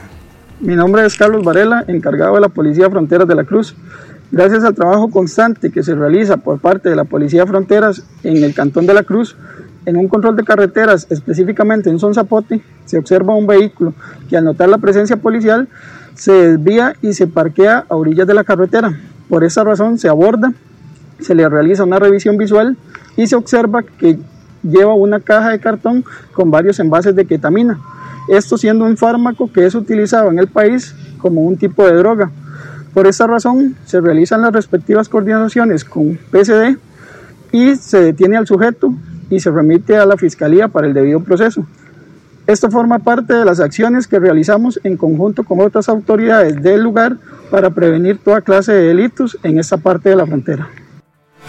Mi 0.59 0.75
nombre 0.75 1.05
es 1.05 1.15
Carlos 1.15 1.43
Varela, 1.43 1.85
encargado 1.87 2.35
de 2.35 2.41
la 2.41 2.49
Policía 2.49 2.85
de 2.85 2.91
Fronteras 2.91 3.27
de 3.27 3.35
la 3.35 3.43
Cruz. 3.43 3.75
Gracias 4.31 4.63
al 4.63 4.73
trabajo 4.73 5.09
constante 5.09 5.71
que 5.71 5.83
se 5.83 5.93
realiza 5.95 6.37
por 6.37 6.59
parte 6.59 6.89
de 6.89 6.95
la 6.95 7.05
Policía 7.05 7.41
de 7.41 7.47
Fronteras 7.47 8.03
en 8.23 8.43
el 8.43 8.53
Cantón 8.53 8.87
de 8.87 8.93
la 8.93 9.03
Cruz, 9.03 9.37
en 9.87 9.95
un 9.95 10.09
control 10.09 10.35
de 10.35 10.43
carreteras, 10.43 11.07
específicamente 11.09 11.89
en 11.89 11.97
Son 11.97 12.13
Zapote, 12.13 12.61
se 12.85 12.97
observa 12.97 13.33
un 13.33 13.47
vehículo 13.47 13.93
que 14.29 14.35
al 14.35 14.43
notar 14.43 14.67
la 14.67 14.79
presencia 14.79 15.15
policial 15.15 15.69
se 16.13 16.33
desvía 16.33 16.93
y 17.01 17.13
se 17.13 17.25
parquea 17.25 17.85
a 17.87 17.95
orillas 17.95 18.27
de 18.27 18.33
la 18.33 18.43
carretera. 18.43 18.99
Por 19.29 19.45
esa 19.45 19.63
razón 19.63 19.97
se 19.97 20.09
aborda, 20.09 20.51
se 21.21 21.33
le 21.33 21.47
realiza 21.47 21.85
una 21.85 21.99
revisión 21.99 22.37
visual 22.37 22.75
y 23.15 23.27
se 23.27 23.37
observa 23.37 23.81
que 23.81 24.19
lleva 24.61 24.93
una 24.93 25.21
caja 25.21 25.51
de 25.51 25.59
cartón 25.59 26.03
con 26.33 26.51
varios 26.51 26.81
envases 26.81 27.15
de 27.15 27.25
ketamina. 27.25 27.79
Esto 28.27 28.57
siendo 28.57 28.83
un 28.83 28.97
fármaco 28.97 29.49
que 29.49 29.65
es 29.65 29.73
utilizado 29.73 30.29
en 30.29 30.39
el 30.39 30.47
país 30.47 30.93
como 31.17 31.43
un 31.43 31.55
tipo 31.55 31.87
de 31.87 31.93
droga. 31.93 32.29
Por 32.93 33.07
esta 33.07 33.25
razón 33.25 33.77
se 33.85 34.01
realizan 34.01 34.41
las 34.41 34.51
respectivas 34.51 35.07
coordinaciones 35.07 35.85
con 35.85 36.19
PCD 36.29 36.77
y 37.51 37.75
se 37.75 38.01
detiene 38.01 38.37
al 38.37 38.47
sujeto 38.47 38.93
y 39.29 39.39
se 39.39 39.51
remite 39.51 39.97
a 39.97 40.05
la 40.05 40.17
fiscalía 40.17 40.67
para 40.67 40.87
el 40.87 40.93
debido 40.93 41.19
proceso. 41.21 41.65
Esto 42.47 42.71
forma 42.71 42.99
parte 42.99 43.33
de 43.33 43.43
las 43.43 43.59
acciones 43.59 44.07
que 44.07 44.19
realizamos 44.19 44.79
en 44.83 44.95
conjunto 44.95 45.43
con 45.43 45.59
otras 45.59 45.89
autoridades 45.89 46.61
del 46.63 46.81
lugar 46.81 47.17
para 47.51 47.71
prevenir 47.71 48.19
toda 48.19 48.39
clase 48.41 48.71
de 48.71 48.87
delitos 48.87 49.37
en 49.43 49.59
esta 49.59 49.77
parte 49.77 50.09
de 50.09 50.15
la 50.15 50.25
frontera. 50.25 50.69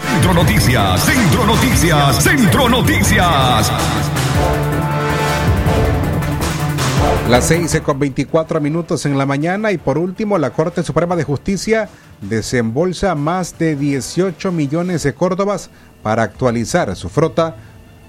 Centro 0.01 0.33
Noticias, 0.33 1.01
Centro 1.01 1.45
Noticias, 1.45 2.23
Centro 2.23 2.69
Noticias. 2.69 3.71
Las 7.29 7.45
6 7.45 7.81
con 7.81 7.99
24 7.99 8.59
minutos 8.59 9.05
en 9.05 9.17
la 9.17 9.25
mañana 9.25 9.71
y 9.71 9.77
por 9.77 9.97
último 9.97 10.37
la 10.37 10.49
Corte 10.49 10.83
Suprema 10.83 11.15
de 11.15 11.23
Justicia 11.23 11.87
desembolsa 12.21 13.15
más 13.15 13.57
de 13.57 13.75
18 13.75 14.51
millones 14.51 15.03
de 15.03 15.13
córdobas 15.13 15.69
para 16.01 16.23
actualizar 16.23 16.95
su 16.95 17.09
frota 17.09 17.55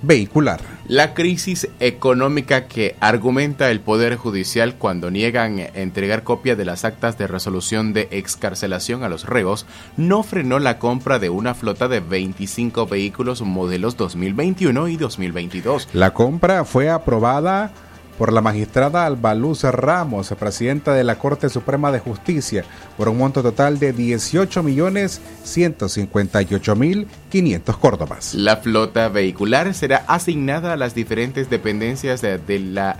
vehicular. 0.02 0.60
La 0.88 1.14
crisis 1.14 1.68
económica 1.78 2.66
que 2.66 2.96
argumenta 3.00 3.70
el 3.70 3.80
Poder 3.80 4.16
Judicial 4.16 4.74
cuando 4.74 5.10
niegan 5.10 5.58
entregar 5.58 6.24
copia 6.24 6.56
de 6.56 6.64
las 6.64 6.84
actas 6.84 7.18
de 7.18 7.26
resolución 7.26 7.92
de 7.92 8.08
excarcelación 8.10 9.04
a 9.04 9.08
los 9.08 9.26
reos 9.26 9.66
no 9.96 10.22
frenó 10.22 10.58
la 10.58 10.78
compra 10.78 11.18
de 11.18 11.30
una 11.30 11.54
flota 11.54 11.88
de 11.88 12.00
25 12.00 12.86
vehículos 12.86 13.42
modelos 13.42 13.96
2021 13.96 14.88
y 14.88 14.96
2022. 14.96 15.88
La 15.92 16.14
compra 16.14 16.64
fue 16.64 16.88
aprobada 16.88 17.72
por 18.20 18.34
la 18.34 18.42
magistrada 18.42 19.06
Albaluz 19.06 19.62
Ramos, 19.62 20.34
presidenta 20.38 20.92
de 20.92 21.04
la 21.04 21.14
Corte 21.14 21.48
Suprema 21.48 21.90
de 21.90 22.00
Justicia, 22.00 22.66
por 22.98 23.08
un 23.08 23.16
monto 23.16 23.42
total 23.42 23.78
de 23.78 23.94
18 23.94 24.62
millones 24.62 25.22
158 25.44 26.76
mil 26.76 27.06
500 27.30 27.78
córdobas. 27.78 28.34
La 28.34 28.58
flota 28.58 29.08
vehicular 29.08 29.72
será 29.72 30.04
asignada 30.06 30.74
a 30.74 30.76
las 30.76 30.94
diferentes 30.94 31.48
dependencias 31.48 32.20
de, 32.20 32.36
de 32.36 32.58
la 32.58 32.98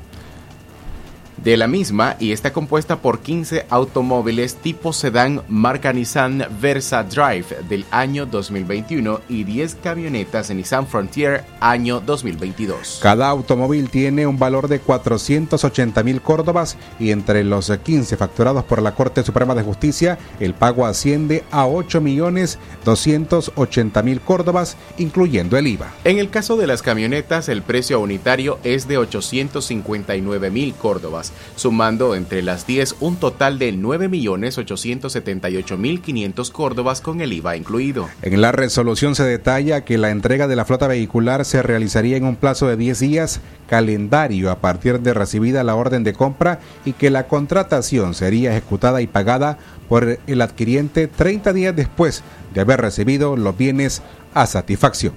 de 1.44 1.56
la 1.56 1.66
misma 1.66 2.16
y 2.18 2.32
está 2.32 2.52
compuesta 2.52 3.00
por 3.00 3.20
15 3.20 3.66
automóviles 3.70 4.56
tipo 4.56 4.92
sedán 4.92 5.42
marca 5.48 5.92
Nissan 5.92 6.46
Versa 6.60 7.02
Drive 7.04 7.46
del 7.68 7.86
año 7.90 8.26
2021 8.26 9.20
y 9.28 9.44
10 9.44 9.76
camionetas 9.76 10.50
Nissan 10.50 10.86
Frontier 10.86 11.44
año 11.60 12.00
2022. 12.00 13.00
Cada 13.02 13.28
automóvil 13.28 13.88
tiene 13.90 14.26
un 14.26 14.38
valor 14.38 14.68
de 14.68 14.80
480 14.80 16.02
mil 16.02 16.20
córdobas 16.20 16.76
y 16.98 17.10
entre 17.10 17.44
los 17.44 17.70
15 17.70 18.16
facturados 18.16 18.64
por 18.64 18.82
la 18.82 18.94
Corte 18.94 19.22
Suprema 19.22 19.54
de 19.54 19.62
Justicia 19.62 20.18
el 20.40 20.54
pago 20.54 20.84
asciende 20.84 21.44
a 21.50 21.66
8 21.66 22.00
millones 22.00 22.58
280 22.84 24.02
mil 24.02 24.20
córdobas 24.20 24.76
incluyendo 24.98 25.56
el 25.56 25.66
IVA. 25.66 25.92
En 26.04 26.18
el 26.18 26.30
caso 26.30 26.56
de 26.56 26.66
las 26.66 26.82
camionetas 26.82 27.48
el 27.48 27.62
precio 27.62 28.00
unitario 28.00 28.58
es 28.62 28.86
de 28.88 28.98
859 28.98 30.50
mil 30.50 30.74
córdobas 30.74 31.29
personas, 31.30 31.50
sumando 31.56 32.14
entre 32.14 32.42
las 32.42 32.66
10 32.66 32.96
un 33.00 33.16
total 33.16 33.58
de 33.58 33.74
9.878.500 33.74 36.52
córdobas 36.52 37.00
con 37.00 37.20
el 37.20 37.32
IVA 37.34 37.56
incluido. 37.56 38.08
En 38.22 38.40
la 38.40 38.52
resolución 38.52 39.14
se 39.14 39.24
detalla 39.24 39.84
que 39.84 39.98
la 39.98 40.10
entrega 40.10 40.48
de 40.48 40.56
la 40.56 40.64
flota 40.64 40.86
vehicular 40.86 41.44
se 41.44 41.62
realizaría 41.62 42.16
en 42.16 42.24
un 42.24 42.36
plazo 42.36 42.66
de 42.66 42.78
10 42.78 43.00
días 43.00 43.40
calendario 43.68 44.50
a 44.50 44.60
partir 44.60 45.00
de 45.00 45.12
recibida 45.14 45.62
la 45.62 45.74
orden 45.74 46.02
de 46.02 46.14
compra 46.14 46.60
y 46.84 46.94
que 46.94 47.10
la 47.10 47.28
contratación 47.28 48.14
sería 48.14 48.52
ejecutada 48.52 49.02
y 49.02 49.06
pagada 49.06 49.58
por 49.88 50.18
el 50.26 50.40
adquiriente 50.40 51.06
30 51.08 51.52
días 51.52 51.76
después 51.76 52.22
de 52.54 52.62
haber 52.62 52.80
recibido 52.80 53.36
los 53.36 53.54
bienes 53.56 54.02
a 54.34 54.46
satisfacción. 54.46 55.12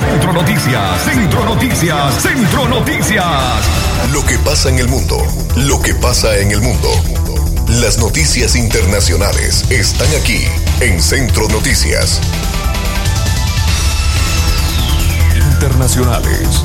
Centro 0.00 0.32
Noticias, 0.32 1.02
Centro 1.02 1.44
Noticias, 1.44 2.22
Centro 2.22 2.68
Noticias. 2.68 3.85
Lo 4.12 4.24
que 4.24 4.38
pasa 4.38 4.68
en 4.68 4.78
el 4.78 4.88
mundo, 4.88 5.16
lo 5.56 5.80
que 5.80 5.94
pasa 5.94 6.38
en 6.38 6.50
el 6.50 6.60
mundo. 6.60 6.88
Las 7.80 7.98
noticias 7.98 8.54
internacionales 8.54 9.68
están 9.70 10.08
aquí 10.20 10.44
en 10.80 11.00
Centro 11.02 11.48
Noticias. 11.48 12.20
Internacionales. 15.34 16.62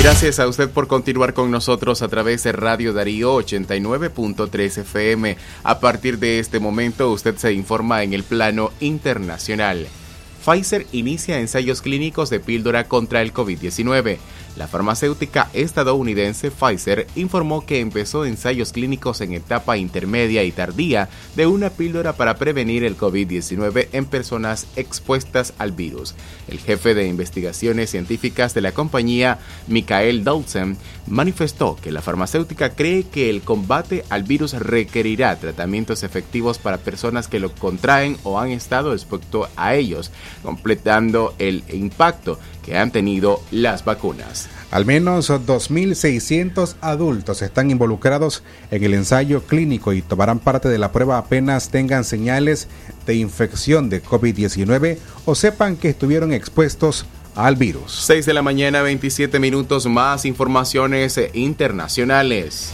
Gracias 0.00 0.38
a 0.38 0.46
usted 0.46 0.70
por 0.70 0.86
continuar 0.86 1.34
con 1.34 1.50
nosotros 1.50 2.02
a 2.02 2.08
través 2.08 2.44
de 2.44 2.52
Radio 2.52 2.92
Darío 2.92 3.34
89.3 3.36 4.78
FM. 4.78 5.36
A 5.64 5.80
partir 5.80 6.18
de 6.18 6.38
este 6.38 6.60
momento 6.60 7.10
usted 7.10 7.36
se 7.36 7.52
informa 7.52 8.04
en 8.04 8.14
el 8.14 8.22
plano 8.22 8.70
internacional. 8.80 9.88
Pfizer 10.48 10.86
inicia 10.92 11.40
ensayos 11.40 11.82
clínicos 11.82 12.30
de 12.30 12.40
píldora 12.40 12.84
contra 12.84 13.20
el 13.20 13.34
COVID-19. 13.34 14.16
La 14.58 14.66
farmacéutica 14.66 15.48
estadounidense 15.52 16.50
Pfizer 16.50 17.06
informó 17.14 17.64
que 17.64 17.78
empezó 17.78 18.24
ensayos 18.24 18.72
clínicos 18.72 19.20
en 19.20 19.32
etapa 19.32 19.76
intermedia 19.76 20.42
y 20.42 20.50
tardía 20.50 21.08
de 21.36 21.46
una 21.46 21.70
píldora 21.70 22.14
para 22.14 22.38
prevenir 22.38 22.82
el 22.82 22.98
COVID-19 22.98 23.86
en 23.92 24.06
personas 24.06 24.66
expuestas 24.74 25.54
al 25.58 25.70
virus. 25.70 26.16
El 26.48 26.58
jefe 26.58 26.94
de 26.94 27.06
investigaciones 27.06 27.90
científicas 27.90 28.52
de 28.52 28.62
la 28.62 28.72
compañía, 28.72 29.38
Michael 29.68 30.24
Dawson, 30.24 30.76
manifestó 31.06 31.76
que 31.76 31.92
la 31.92 32.02
farmacéutica 32.02 32.70
cree 32.70 33.04
que 33.04 33.30
el 33.30 33.42
combate 33.42 34.04
al 34.10 34.24
virus 34.24 34.54
requerirá 34.54 35.36
tratamientos 35.36 36.02
efectivos 36.02 36.58
para 36.58 36.78
personas 36.78 37.28
que 37.28 37.38
lo 37.38 37.54
contraen 37.54 38.16
o 38.24 38.40
han 38.40 38.50
estado 38.50 38.92
expuestos 38.92 39.48
a 39.54 39.76
ellos, 39.76 40.10
completando 40.42 41.36
el 41.38 41.62
impacto 41.72 42.40
que 42.64 42.76
han 42.76 42.90
tenido 42.90 43.40
las 43.52 43.84
vacunas. 43.84 44.47
Al 44.70 44.84
menos 44.84 45.30
2.600 45.30 46.74
adultos 46.82 47.40
están 47.40 47.70
involucrados 47.70 48.42
en 48.70 48.84
el 48.84 48.92
ensayo 48.92 49.42
clínico 49.42 49.94
y 49.94 50.02
tomarán 50.02 50.40
parte 50.40 50.68
de 50.68 50.76
la 50.76 50.92
prueba 50.92 51.16
apenas 51.16 51.70
tengan 51.70 52.04
señales 52.04 52.68
de 53.06 53.14
infección 53.14 53.88
de 53.88 54.02
COVID-19 54.02 54.98
o 55.24 55.34
sepan 55.34 55.76
que 55.76 55.88
estuvieron 55.88 56.34
expuestos 56.34 57.06
al 57.34 57.56
virus. 57.56 57.92
6 58.04 58.26
de 58.26 58.34
la 58.34 58.42
mañana, 58.42 58.82
27 58.82 59.38
minutos 59.38 59.86
más 59.86 60.26
informaciones 60.26 61.18
internacionales. 61.32 62.72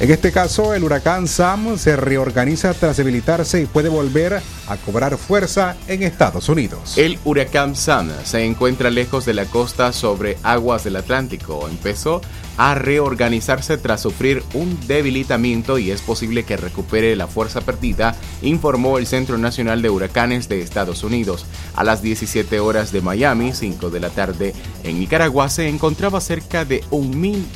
En 0.00 0.10
este 0.10 0.32
caso, 0.32 0.74
el 0.74 0.82
huracán 0.82 1.28
Sam 1.28 1.78
se 1.78 1.94
reorganiza 1.94 2.74
tras 2.74 2.96
debilitarse 2.96 3.60
y 3.62 3.66
puede 3.66 3.88
volver 3.88 4.42
a 4.66 4.76
cobrar 4.78 5.16
fuerza 5.16 5.76
en 5.86 6.02
Estados 6.02 6.48
Unidos. 6.48 6.98
El 6.98 7.18
huracán 7.24 7.76
Sam 7.76 8.10
se 8.24 8.44
encuentra 8.44 8.90
lejos 8.90 9.24
de 9.24 9.34
la 9.34 9.44
costa 9.44 9.92
sobre 9.92 10.38
aguas 10.42 10.82
del 10.82 10.96
Atlántico. 10.96 11.68
Empezó 11.68 12.20
a 12.56 12.74
reorganizarse 12.74 13.78
tras 13.78 14.00
sufrir 14.00 14.42
un 14.54 14.76
debilitamiento 14.88 15.78
y 15.78 15.90
es 15.90 16.02
posible 16.02 16.44
que 16.44 16.56
recupere 16.56 17.14
la 17.14 17.28
fuerza 17.28 17.60
perdida, 17.60 18.16
informó 18.42 18.98
el 18.98 19.06
Centro 19.06 19.38
Nacional 19.38 19.82
de 19.82 19.90
Huracanes 19.90 20.48
de 20.48 20.62
Estados 20.62 21.04
Unidos. 21.04 21.46
A 21.76 21.84
las 21.84 22.02
17 22.02 22.58
horas 22.60 22.92
de 22.92 23.02
Miami, 23.02 23.52
5 23.52 23.90
de 23.90 24.00
la 24.00 24.10
tarde, 24.10 24.52
en 24.82 24.98
Nicaragua 24.98 25.48
se 25.48 25.68
encontraba 25.68 26.20
cerca 26.20 26.64
de 26.64 26.82
un 26.90 27.20
mil 27.20 27.46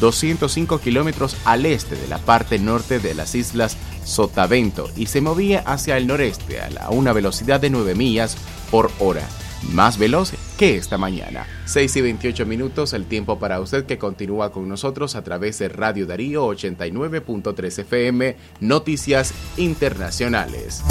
205 0.00 0.80
kilómetros 0.80 1.36
al 1.44 1.66
este 1.66 1.96
de 1.96 2.08
la 2.08 2.18
parte 2.18 2.58
norte 2.58 2.98
de 2.98 3.14
las 3.14 3.34
islas 3.34 3.76
Sotavento 4.04 4.88
y 4.96 5.06
se 5.06 5.20
movía 5.20 5.60
hacia 5.60 5.96
el 5.96 6.06
noreste 6.06 6.60
a 6.60 6.90
una 6.90 7.12
velocidad 7.12 7.60
de 7.60 7.70
9 7.70 7.94
millas 7.94 8.36
por 8.70 8.90
hora, 8.98 9.28
más 9.72 9.98
veloz 9.98 10.32
que 10.58 10.76
esta 10.76 10.98
mañana. 10.98 11.46
6 11.66 11.96
y 11.96 12.00
28 12.00 12.46
minutos, 12.46 12.92
el 12.92 13.06
tiempo 13.06 13.38
para 13.38 13.60
usted 13.60 13.86
que 13.86 13.98
continúa 13.98 14.52
con 14.52 14.68
nosotros 14.68 15.14
a 15.14 15.22
través 15.22 15.58
de 15.58 15.68
Radio 15.68 16.06
Darío 16.06 16.48
89.3 16.48 17.78
FM, 17.80 18.36
Noticias 18.60 19.32
Internacionales. 19.56 20.82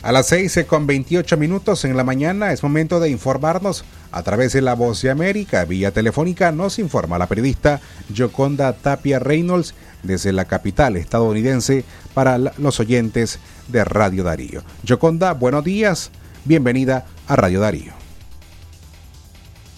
A 0.00 0.12
las 0.12 0.28
6 0.28 0.64
con 0.68 0.86
28 0.86 1.36
minutos 1.36 1.84
en 1.84 1.96
la 1.96 2.04
mañana 2.04 2.52
es 2.52 2.62
momento 2.62 3.00
de 3.00 3.10
informarnos 3.10 3.84
a 4.12 4.22
través 4.22 4.52
de 4.52 4.62
La 4.62 4.74
Voz 4.74 5.02
de 5.02 5.10
América. 5.10 5.64
Vía 5.64 5.90
telefónica 5.90 6.52
nos 6.52 6.78
informa 6.78 7.18
la 7.18 7.26
periodista 7.26 7.80
Joconda 8.16 8.74
Tapia 8.74 9.18
Reynolds 9.18 9.74
desde 10.04 10.32
la 10.32 10.44
capital 10.44 10.96
estadounidense 10.96 11.84
para 12.14 12.38
los 12.38 12.78
oyentes 12.78 13.40
de 13.66 13.82
Radio 13.82 14.22
Darío. 14.22 14.62
Joconda, 14.88 15.34
buenos 15.34 15.64
días. 15.64 16.12
Bienvenida 16.44 17.04
a 17.26 17.34
Radio 17.34 17.58
Darío. 17.58 17.92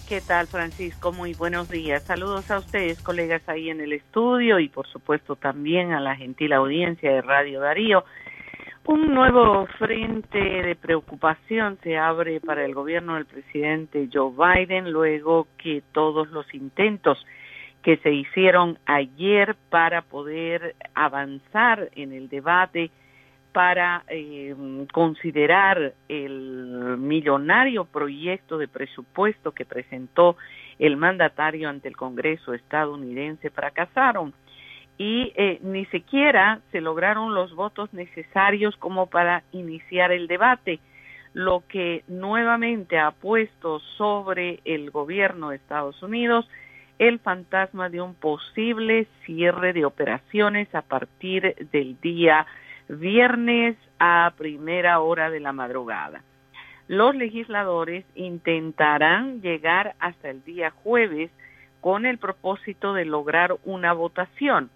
¿Qué 0.07 0.21
tal, 0.21 0.45
Francisco? 0.45 1.11
Muy 1.11 1.33
buenos 1.33 1.67
días. 1.67 2.03
Saludos 2.03 2.51
a 2.51 2.59
ustedes, 2.59 3.01
colegas 3.01 3.41
ahí 3.47 3.71
en 3.71 3.81
el 3.81 3.93
estudio 3.93 4.59
y 4.59 4.69
por 4.69 4.85
supuesto 4.85 5.35
también 5.35 5.93
a 5.93 5.99
la 5.99 6.15
gentil 6.15 6.53
audiencia 6.53 7.11
de 7.11 7.21
Radio 7.21 7.61
Darío. 7.61 8.03
Un 8.83 9.13
nuevo 9.13 9.67
frente 9.77 10.39
de 10.39 10.75
preocupación 10.75 11.77
se 11.83 11.99
abre 11.99 12.39
para 12.39 12.65
el 12.65 12.73
gobierno 12.73 13.13
del 13.13 13.27
presidente 13.27 14.09
Joe 14.11 14.31
Biden 14.31 14.91
luego 14.91 15.47
que 15.59 15.83
todos 15.91 16.31
los 16.31 16.51
intentos 16.55 17.23
que 17.83 17.97
se 17.97 18.11
hicieron 18.11 18.79
ayer 18.87 19.55
para 19.69 20.01
poder 20.01 20.75
avanzar 20.95 21.89
en 21.95 22.11
el 22.11 22.27
debate 22.27 22.89
para 23.53 24.03
eh, 24.07 24.55
considerar 24.91 25.93
el 26.09 26.97
millonario 26.97 27.85
proyecto 27.85 28.57
de 28.57 28.67
presupuesto 28.67 29.51
que 29.51 29.65
presentó 29.65 30.37
el 30.79 30.97
mandatario 30.97 31.69
ante 31.69 31.87
el 31.87 31.95
Congreso 31.95 32.55
estadounidense 32.55 33.51
fracasaron 33.51 34.33
y 35.03 35.33
eh, 35.35 35.57
ni 35.63 35.85
siquiera 35.85 36.59
se 36.71 36.79
lograron 36.79 37.33
los 37.33 37.55
votos 37.55 37.91
necesarios 37.91 38.77
como 38.77 39.07
para 39.07 39.41
iniciar 39.51 40.11
el 40.11 40.27
debate, 40.27 40.79
lo 41.33 41.63
que 41.67 42.03
nuevamente 42.07 42.99
ha 42.99 43.09
puesto 43.09 43.79
sobre 43.97 44.59
el 44.63 44.91
gobierno 44.91 45.49
de 45.49 45.55
Estados 45.55 46.03
Unidos 46.03 46.47
el 46.99 47.17
fantasma 47.17 47.89
de 47.89 47.99
un 47.99 48.13
posible 48.13 49.07
cierre 49.25 49.73
de 49.73 49.85
operaciones 49.85 50.67
a 50.75 50.83
partir 50.83 51.55
del 51.71 51.99
día 51.99 52.45
viernes 52.87 53.77
a 53.97 54.31
primera 54.37 54.99
hora 54.99 55.31
de 55.31 55.39
la 55.39 55.51
madrugada. 55.51 56.21
Los 56.87 57.15
legisladores 57.15 58.05
intentarán 58.13 59.41
llegar 59.41 59.95
hasta 59.97 60.29
el 60.29 60.43
día 60.43 60.69
jueves 60.69 61.31
con 61.79 62.05
el 62.05 62.19
propósito 62.19 62.93
de 62.93 63.05
lograr 63.05 63.55
una 63.63 63.93
votación 63.93 64.69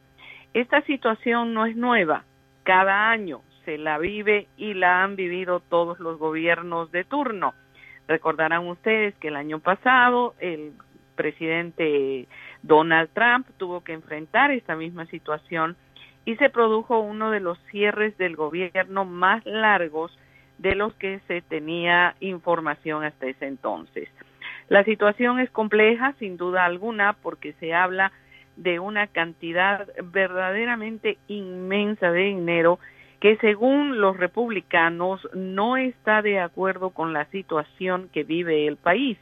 esta 0.56 0.82
situación 0.84 1.54
no 1.54 1.65
es 1.65 1.76
nueva. 1.76 2.24
Cada 2.63 3.12
año 3.12 3.41
se 3.65 3.78
la 3.78 3.98
vive 3.98 4.48
y 4.56 4.74
la 4.74 5.04
han 5.04 5.18
vivido 5.18 5.60
todos 5.60 6.00
los 6.00 6.18
gobiernos 6.18 6.91
de 6.94 7.04
turno. 7.04 7.54
Recordarán 8.08 8.65
ustedes 8.68 9.13
que 9.15 9.28
el 9.28 9.36
año 9.36 9.60
pasado 9.60 10.34
el 10.39 10.72
presidente 11.15 12.30
Donald 12.63 13.10
Trump 13.13 13.48
tuvo 13.58 13.84
que 13.84 13.91
enfrentar 13.91 14.52
esta 14.52 14.78
misma 14.78 15.06
situación 15.08 15.76
y 16.24 16.38
se 16.38 16.50
produjo 16.50 17.00
uno 17.00 17.32
de 17.32 17.41
los 17.41 17.60
cierres 17.70 18.18
del 18.18 18.38
gobierno 18.38 19.04
más 19.04 19.46
largos 19.46 20.18
de 20.58 20.74
los 20.76 20.94
que 20.94 21.20
se 21.28 21.41
tenía 21.41 22.15
información 22.22 23.04
hasta 23.04 23.28
ese 23.28 23.48
entonces. 23.48 24.08
La 24.70 24.86
situación 24.86 25.39
es 25.39 25.50
compleja, 25.50 26.13
sin 26.18 26.38
duda 26.38 26.63
alguna, 26.63 27.12
porque 27.12 27.52
se 27.60 27.74
habla 27.74 28.13
de 28.56 28.80
una 28.80 29.08
cantidad 29.08 29.88
verdaderamente 30.04 31.18
inmensa 31.28 32.12
de 32.12 32.22
dinero 32.22 32.80
que 33.20 33.38
según 33.38 34.00
los 34.02 34.18
republicanos 34.18 35.28
no 35.34 35.78
está 35.78 36.22
de 36.22 36.39
acuerdo 36.39 36.91
con 36.91 37.13
la 37.13 37.26
situación 37.26 38.10
que 38.13 38.24
vive 38.24 38.68
el 38.68 38.78
país. 38.78 39.18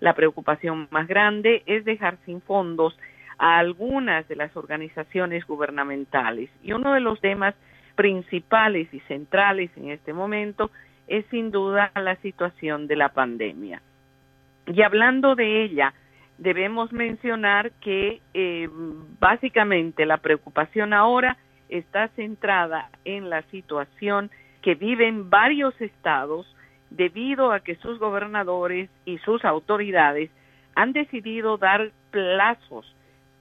La 0.00 0.14
preocupación 0.14 0.88
más 0.90 1.08
grande 1.08 1.62
es 1.66 1.84
dejar 1.84 2.18
sin 2.26 2.40
fondos 2.42 2.98
a 3.38 3.58
algunas 3.58 4.28
de 4.28 4.36
las 4.36 4.56
organizaciones 4.56 5.46
gubernamentales. 5.46 6.50
Y 6.62 6.72
uno 6.72 6.92
de 6.94 7.00
los 7.00 7.20
temas 7.20 7.54
principales 7.94 8.92
y 8.92 9.00
centrales 9.00 9.70
en 9.76 9.90
este 9.90 10.12
momento 10.12 10.70
es 11.06 11.24
sin 11.26 11.50
duda 11.50 11.90
la 11.94 12.16
situación 12.16 12.86
de 12.86 12.96
la 12.96 13.10
pandemia. 13.10 13.82
Y 14.66 14.82
hablando 14.82 15.34
de 15.34 15.64
ella, 15.64 15.92
debemos 16.38 16.92
mencionar 16.92 17.72
que 17.80 18.20
eh, 18.34 18.68
básicamente 19.20 20.06
la 20.06 20.18
preocupación 20.18 20.92
ahora 20.92 21.36
está 21.68 22.08
centrada 22.08 22.90
en 23.04 23.30
la 23.30 23.42
situación 23.50 24.30
que 24.62 24.74
viven 24.74 25.30
varios 25.30 25.78
estados 25.80 26.46
debido 26.90 27.52
a 27.52 27.60
que 27.60 27.76
sus 27.76 27.98
gobernadores 27.98 28.88
y 29.04 29.18
sus 29.18 29.44
autoridades 29.44 30.30
han 30.74 30.92
decidido 30.92 31.56
dar 31.56 31.90
plazos 32.10 32.86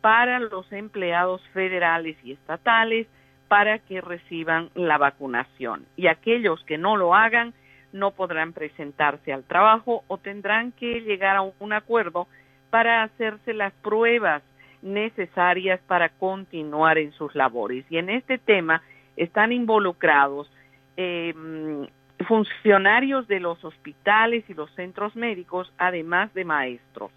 para 0.02 0.40
los 0.40 0.72
empleados 0.72 1.42
federales 1.54 2.18
y 2.24 2.34
estatales 2.34 3.08
para 3.48 3.80
que 3.80 4.02
reciban 4.02 4.70
la 4.76 4.98
vacunación. 4.98 5.86
Y 5.96 6.08
aquellos 6.08 6.64
que 6.66 6.78
no 6.78 6.98
lo 6.98 7.16
hagan 7.16 7.54
no 7.92 8.12
podrán 8.12 8.54
presentarse 8.54 9.32
al 9.32 9.44
trabajo 9.44 10.04
o 10.08 10.18
tendrán 10.18 10.72
que 10.72 11.02
llegar 11.02 11.36
a 11.36 11.44
un 11.60 11.74
acuerdo 11.74 12.28
para 12.74 13.04
hacerse 13.04 13.54
las 13.54 13.72
pruebas 13.72 14.42
necesarias 14.82 15.80
para 15.86 16.10
continuar 16.10 16.98
en 16.98 17.12
sus 17.12 17.36
labores. 17.36 17.86
Y 17.92 18.00
en 18.00 18.10
este 18.10 18.40
tema 18.40 18.82
están 19.16 19.52
involucrados 19.52 20.52
eh, 20.98 21.36
funcionarios 22.28 23.28
de 23.28 23.40
los 23.40 23.64
hospitales 23.64 24.44
y 24.50 24.56
los 24.56 24.74
centros 24.74 25.16
médicos, 25.16 25.72
además 25.78 26.34
de 26.34 26.46
maestros. 26.46 27.12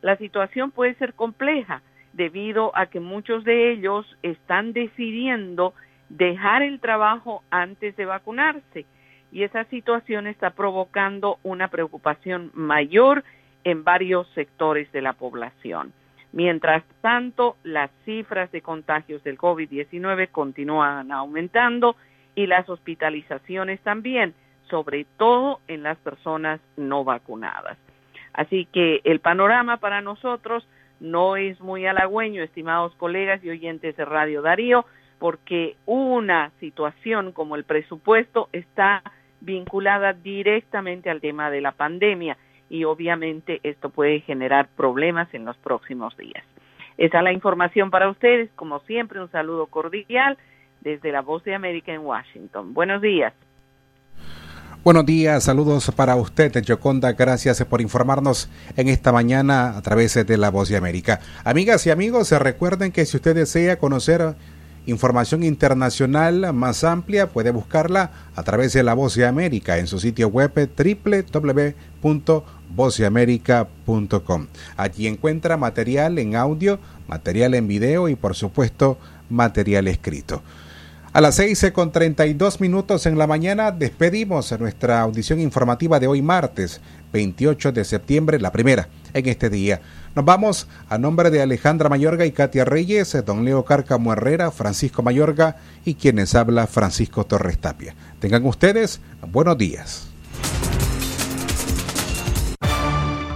La 0.00 0.16
situación 0.16 0.70
puede 0.70 0.94
ser 0.94 1.12
compleja 1.12 1.82
debido 2.14 2.74
a 2.74 2.86
que 2.86 3.00
muchos 3.00 3.44
de 3.44 3.72
ellos 3.72 4.06
están 4.22 4.72
decidiendo 4.72 5.74
dejar 6.08 6.62
el 6.62 6.80
trabajo 6.80 7.42
antes 7.50 7.94
de 7.96 8.06
vacunarse 8.06 8.86
y 9.30 9.42
esa 9.42 9.64
situación 9.64 10.26
está 10.26 10.52
provocando 10.52 11.40
una 11.42 11.68
preocupación 11.68 12.52
mayor 12.54 13.22
en 13.64 13.84
varios 13.84 14.28
sectores 14.34 14.90
de 14.92 15.02
la 15.02 15.14
población. 15.14 15.92
Mientras 16.32 16.82
tanto, 17.00 17.56
las 17.62 17.90
cifras 18.04 18.50
de 18.52 18.60
contagios 18.60 19.22
del 19.24 19.38
COVID-19 19.38 20.30
continúan 20.30 21.12
aumentando 21.12 21.96
y 22.34 22.46
las 22.46 22.68
hospitalizaciones 22.68 23.80
también, 23.80 24.34
sobre 24.68 25.06
todo 25.16 25.60
en 25.68 25.82
las 25.82 25.96
personas 25.98 26.60
no 26.76 27.04
vacunadas. 27.04 27.78
Así 28.32 28.66
que 28.66 29.00
el 29.04 29.20
panorama 29.20 29.76
para 29.76 30.00
nosotros 30.00 30.66
no 30.98 31.36
es 31.36 31.60
muy 31.60 31.86
halagüeño, 31.86 32.42
estimados 32.42 32.94
colegas 32.96 33.42
y 33.44 33.50
oyentes 33.50 33.96
de 33.96 34.04
Radio 34.04 34.42
Darío, 34.42 34.84
porque 35.20 35.76
una 35.86 36.50
situación 36.58 37.32
como 37.32 37.54
el 37.56 37.64
presupuesto 37.64 38.48
está 38.52 39.02
vinculada 39.40 40.12
directamente 40.14 41.10
al 41.10 41.20
tema 41.20 41.50
de 41.50 41.60
la 41.60 41.72
pandemia 41.72 42.36
y 42.68 42.84
obviamente 42.84 43.60
esto 43.62 43.90
puede 43.90 44.20
generar 44.20 44.68
problemas 44.76 45.32
en 45.34 45.44
los 45.44 45.56
próximos 45.58 46.16
días. 46.16 46.44
Esa 46.96 47.18
es 47.18 47.24
la 47.24 47.32
información 47.32 47.90
para 47.90 48.08
ustedes. 48.08 48.50
Como 48.54 48.80
siempre, 48.80 49.20
un 49.20 49.30
saludo 49.30 49.66
cordial 49.66 50.38
desde 50.80 51.12
la 51.12 51.22
Voz 51.22 51.42
de 51.44 51.54
América 51.54 51.92
en 51.92 52.00
Washington. 52.00 52.74
Buenos 52.74 53.02
días. 53.02 53.32
Buenos 54.84 55.06
días, 55.06 55.44
saludos 55.44 55.90
para 55.96 56.14
usted, 56.14 56.60
Yoconda. 56.62 57.14
Gracias 57.14 57.64
por 57.64 57.80
informarnos 57.80 58.50
en 58.76 58.88
esta 58.88 59.12
mañana 59.12 59.78
a 59.78 59.82
través 59.82 60.14
de 60.14 60.36
la 60.36 60.50
Voz 60.50 60.68
de 60.68 60.76
América. 60.76 61.20
Amigas 61.42 61.86
y 61.86 61.90
amigos, 61.90 62.30
recuerden 62.32 62.92
que 62.92 63.06
si 63.06 63.16
usted 63.16 63.34
desea 63.34 63.78
conocer 63.78 64.36
información 64.84 65.42
internacional 65.42 66.52
más 66.52 66.84
amplia, 66.84 67.28
puede 67.28 67.50
buscarla 67.50 68.10
a 68.36 68.42
través 68.42 68.74
de 68.74 68.82
la 68.82 68.92
Voz 68.92 69.14
de 69.14 69.26
América 69.26 69.78
en 69.78 69.86
su 69.86 69.98
sitio 69.98 70.28
web 70.28 70.52
www.voceamerica.com. 72.74 74.46
Allí 74.76 75.06
encuentra 75.06 75.56
material 75.56 76.18
en 76.18 76.36
audio, 76.36 76.78
material 77.08 77.54
en 77.54 77.68
video 77.68 78.08
y 78.08 78.16
por 78.16 78.34
supuesto 78.34 78.98
material 79.30 79.88
escrito. 79.88 80.42
A 81.12 81.20
las 81.20 81.36
6 81.36 81.70
con 81.72 81.92
32 81.92 82.60
minutos 82.60 83.06
en 83.06 83.16
la 83.18 83.28
mañana 83.28 83.70
despedimos 83.70 84.58
nuestra 84.58 85.00
audición 85.00 85.38
informativa 85.38 86.00
de 86.00 86.08
hoy 86.08 86.22
martes 86.22 86.80
28 87.12 87.70
de 87.70 87.84
septiembre, 87.84 88.40
la 88.40 88.50
primera 88.50 88.88
en 89.12 89.28
este 89.28 89.48
día. 89.48 89.80
Nos 90.16 90.24
vamos 90.24 90.66
a 90.88 90.98
nombre 90.98 91.30
de 91.30 91.40
Alejandra 91.40 91.88
Mayorga 91.88 92.26
y 92.26 92.32
Katia 92.32 92.64
Reyes, 92.64 93.16
don 93.24 93.44
Leo 93.44 93.64
Cárcamo 93.64 94.12
Herrera, 94.12 94.50
Francisco 94.50 95.04
Mayorga 95.04 95.56
y 95.84 95.94
quienes 95.94 96.34
habla 96.34 96.66
Francisco 96.66 97.24
Torres 97.24 97.58
Tapia. 97.58 97.94
Tengan 98.18 98.44
ustedes 98.44 99.00
buenos 99.30 99.56
días. 99.56 100.13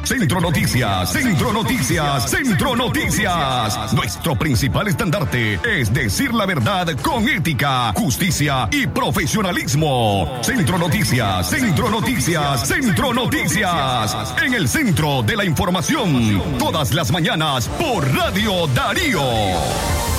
Centro 0.08 0.40
Noticias, 0.40 1.12
Centro 1.12 1.52
Noticias, 1.52 2.30
Centro 2.30 2.74
Noticias. 2.74 3.92
Nuestro 3.92 4.36
principal 4.36 4.88
estandarte 4.88 5.60
es 5.62 5.92
decir 5.92 6.32
la 6.32 6.46
verdad 6.46 6.88
con 7.02 7.28
ética, 7.28 7.92
justicia 7.92 8.70
y 8.72 8.86
profesionalismo. 8.86 10.38
Centro 10.40 10.78
Noticias, 10.78 11.50
Centro 11.50 11.90
Noticias, 11.90 12.66
Centro 12.66 13.12
Noticias. 13.12 14.34
En 14.42 14.54
el 14.54 14.66
centro 14.66 15.22
de 15.22 15.36
la 15.36 15.44
información, 15.44 16.42
todas 16.58 16.94
las 16.94 17.12
mañanas 17.12 17.68
por 17.68 18.10
Radio 18.10 18.66
Darío. 18.68 20.17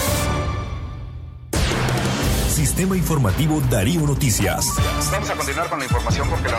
Sistema 2.59 2.97
Informativo 2.97 3.61
Darío 3.69 4.01
Noticias. 4.01 4.65
Vamos 5.13 5.29
a 5.29 5.35
continuar 5.35 5.69
con 5.69 5.79
la 5.79 5.85
información 5.85 6.27
porque 6.29 6.49
la 6.49 6.57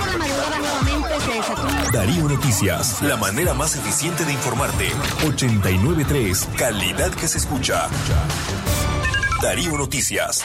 Darío 1.92 2.26
Noticias, 2.26 3.02
la 3.02 3.18
manera 3.18 3.52
más 3.52 3.76
eficiente 3.76 4.24
de 4.24 4.32
informarte. 4.32 4.88
893, 5.26 6.48
calidad 6.56 7.10
que 7.10 7.28
se 7.28 7.36
escucha. 7.36 7.86
Darío 9.42 9.76
Noticias. 9.76 10.42